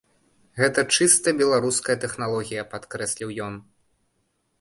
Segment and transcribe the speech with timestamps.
[0.61, 3.53] Гэта чыста беларуская тэхналогія, падкрэсліў ён.